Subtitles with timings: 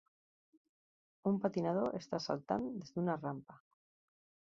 [1.31, 3.59] Un patinador està saltant des d'una rampa.